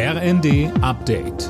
RND 0.00 0.70
Update. 0.80 1.48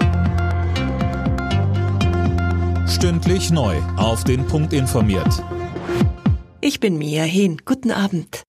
Stündlich 2.88 3.50
neu. 3.50 3.76
Auf 3.98 4.24
den 4.24 4.46
Punkt 4.46 4.72
informiert. 4.72 5.44
Ich 6.62 6.80
bin 6.80 6.96
Mia 6.96 7.24
Hehn. 7.24 7.60
Guten 7.66 7.90
Abend. 7.90 8.44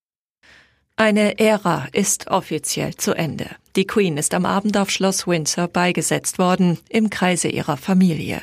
Eine 0.95 1.37
Ära 1.37 1.89
ist 1.91 2.27
offiziell 2.27 2.95
zu 2.95 3.13
Ende. 3.13 3.47
Die 3.75 3.85
Queen 3.85 4.15
ist 4.15 4.33
am 4.33 4.45
Abend 4.45 4.77
auf 4.77 4.89
Schloss 4.89 5.27
Windsor 5.27 5.67
beigesetzt 5.67 6.39
worden, 6.39 6.79
im 6.87 7.09
Kreise 7.09 7.49
ihrer 7.49 7.75
Familie. 7.75 8.41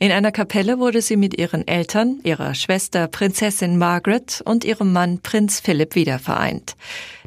In 0.00 0.12
einer 0.12 0.30
Kapelle 0.30 0.78
wurde 0.78 1.02
sie 1.02 1.16
mit 1.16 1.36
ihren 1.40 1.66
Eltern, 1.66 2.20
ihrer 2.22 2.54
Schwester 2.54 3.08
Prinzessin 3.08 3.78
Margaret 3.78 4.40
und 4.44 4.64
ihrem 4.64 4.92
Mann 4.92 5.18
Prinz 5.18 5.58
Philipp 5.58 5.96
wiedervereint. 5.96 6.76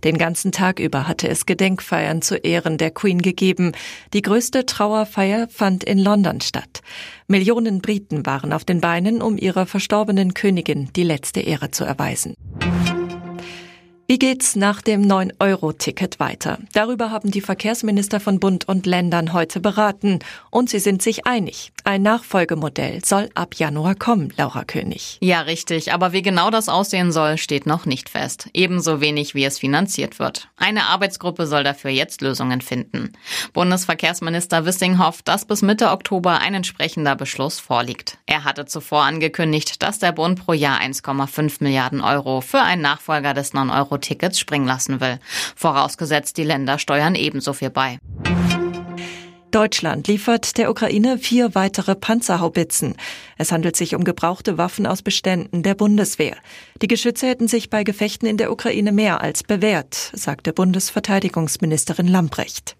Den 0.05 0.17
ganzen 0.17 0.53
Tag 0.53 0.79
über 0.79 1.05
hatte 1.05 1.27
es 1.27 1.45
Gedenkfeiern 1.45 2.21
zu 2.21 2.35
Ehren 2.35 2.77
der 2.77 2.91
Queen 2.91 3.21
gegeben. 3.21 3.73
Die 4.13 4.21
größte 4.21 4.65
Trauerfeier 4.65 5.49
fand 5.49 5.83
in 5.83 5.99
London 5.99 6.39
statt. 6.39 6.81
Millionen 7.27 7.81
Briten 7.81 8.25
waren 8.25 8.53
auf 8.53 8.63
den 8.63 8.79
Beinen, 8.79 9.21
um 9.21 9.37
ihrer 9.37 9.65
verstorbenen 9.65 10.33
Königin 10.33 10.91
die 10.95 11.03
letzte 11.03 11.41
Ehre 11.41 11.71
zu 11.71 11.83
erweisen. 11.83 12.35
Wie 14.11 14.19
geht's 14.19 14.57
nach 14.57 14.81
dem 14.81 15.03
9-Euro-Ticket 15.03 16.19
weiter? 16.19 16.57
Darüber 16.73 17.11
haben 17.11 17.31
die 17.31 17.39
Verkehrsminister 17.39 18.19
von 18.19 18.41
Bund 18.41 18.67
und 18.67 18.85
Ländern 18.85 19.31
heute 19.31 19.61
beraten 19.61 20.19
und 20.49 20.69
sie 20.69 20.79
sind 20.79 21.01
sich 21.01 21.25
einig. 21.25 21.71
Ein 21.83 22.03
Nachfolgemodell 22.03 23.03
soll 23.03 23.29
ab 23.33 23.55
Januar 23.55 23.95
kommen, 23.95 24.31
Laura 24.37 24.63
König. 24.63 25.17
Ja, 25.21 25.41
richtig. 25.41 25.93
Aber 25.93 26.13
wie 26.13 26.21
genau 26.21 26.51
das 26.51 26.69
aussehen 26.69 27.11
soll, 27.11 27.37
steht 27.37 27.65
noch 27.65 27.85
nicht 27.85 28.09
fest. 28.09 28.49
Ebenso 28.53 29.01
wenig, 29.01 29.33
wie 29.33 29.45
es 29.45 29.59
finanziert 29.59 30.19
wird. 30.19 30.49
Eine 30.57 30.85
Arbeitsgruppe 30.85 31.47
soll 31.47 31.63
dafür 31.63 31.89
jetzt 31.89 32.21
Lösungen 32.21 32.61
finden. 32.61 33.13
Bundesverkehrsminister 33.53 34.65
Wissing 34.65 34.99
hofft, 34.99 35.27
dass 35.27 35.45
bis 35.45 35.61
Mitte 35.63 35.89
Oktober 35.89 36.39
ein 36.39 36.53
entsprechender 36.53 37.15
Beschluss 37.15 37.59
vorliegt. 37.59 38.17
Er 38.25 38.43
hatte 38.43 38.65
zuvor 38.65 39.03
angekündigt, 39.03 39.81
dass 39.81 39.99
der 39.99 40.11
Bund 40.11 40.45
pro 40.45 40.53
Jahr 40.53 40.79
1,5 40.79 41.63
Milliarden 41.63 42.01
Euro 42.01 42.41
für 42.41 42.61
einen 42.61 42.81
Nachfolger 42.81 43.33
des 43.33 43.53
9-Euro 43.53 43.97
Tickets 43.97 44.39
springen 44.39 44.67
lassen 44.67 45.01
will. 45.01 45.19
Vorausgesetzt, 45.55 46.37
die 46.37 46.43
Länder 46.43 46.77
steuern 46.77 47.15
ebenso 47.15 47.53
viel 47.53 47.69
bei. 47.69 47.97
Deutschland 49.51 50.07
liefert 50.07 50.57
der 50.57 50.71
Ukraine 50.71 51.17
vier 51.17 51.53
weitere 51.55 51.95
Panzerhaubitzen. 51.95 52.95
Es 53.37 53.51
handelt 53.51 53.75
sich 53.75 53.95
um 53.95 54.03
gebrauchte 54.03 54.57
Waffen 54.57 54.87
aus 54.87 55.01
Beständen 55.01 55.61
der 55.61 55.75
Bundeswehr. 55.75 56.37
Die 56.81 56.87
Geschütze 56.87 57.27
hätten 57.27 57.47
sich 57.47 57.69
bei 57.69 57.83
Gefechten 57.83 58.27
in 58.27 58.37
der 58.37 58.51
Ukraine 58.51 58.91
mehr 58.91 59.21
als 59.21 59.43
bewährt, 59.43 60.11
sagte 60.13 60.53
Bundesverteidigungsministerin 60.53 62.07
Lamprecht. 62.07 62.75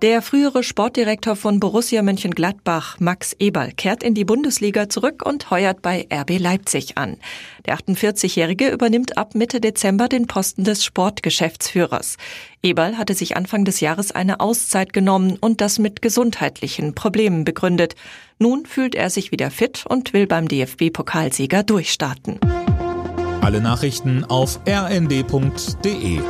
Der 0.00 0.22
frühere 0.22 0.62
Sportdirektor 0.62 1.34
von 1.34 1.58
Borussia 1.58 2.02
Mönchengladbach, 2.02 3.00
Max 3.00 3.32
Eberl, 3.40 3.72
kehrt 3.72 4.04
in 4.04 4.14
die 4.14 4.24
Bundesliga 4.24 4.88
zurück 4.88 5.26
und 5.26 5.50
heuert 5.50 5.82
bei 5.82 6.06
RB 6.12 6.38
Leipzig 6.38 6.96
an. 6.96 7.16
Der 7.66 7.76
48-Jährige 7.76 8.68
übernimmt 8.68 9.18
ab 9.18 9.34
Mitte 9.34 9.60
Dezember 9.60 10.06
den 10.08 10.28
Posten 10.28 10.62
des 10.62 10.84
Sportgeschäftsführers. 10.84 12.16
Eberl 12.62 12.96
hatte 12.96 13.14
sich 13.14 13.36
Anfang 13.36 13.64
des 13.64 13.80
Jahres 13.80 14.12
eine 14.12 14.38
Auszeit 14.38 14.92
genommen 14.92 15.36
und 15.40 15.60
das 15.60 15.80
mit 15.80 16.00
gesundheitlichen 16.00 16.94
Problemen 16.94 17.42
begründet. 17.42 17.96
Nun 18.38 18.66
fühlt 18.66 18.94
er 18.94 19.10
sich 19.10 19.32
wieder 19.32 19.50
fit 19.50 19.84
und 19.84 20.12
will 20.12 20.28
beim 20.28 20.46
DFB-Pokalsieger 20.46 21.64
durchstarten. 21.64 22.38
Alle 23.40 23.60
Nachrichten 23.60 24.24
auf 24.24 24.60
rnd.de 24.64 26.20